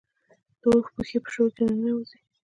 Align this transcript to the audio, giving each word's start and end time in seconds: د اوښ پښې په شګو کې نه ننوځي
د 0.61 0.63
اوښ 0.71 0.85
پښې 0.95 1.17
په 1.23 1.29
شګو 1.33 1.53
کې 1.55 1.61
نه 1.67 1.73
ننوځي 1.79 2.19